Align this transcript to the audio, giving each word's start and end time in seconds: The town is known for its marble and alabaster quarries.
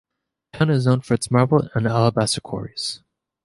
The 0.51 0.57
town 0.57 0.69
is 0.71 0.87
known 0.87 1.01
for 1.01 1.13
its 1.13 1.29
marble 1.29 1.69
and 1.75 1.85
alabaster 1.85 2.41
quarries. 2.41 3.03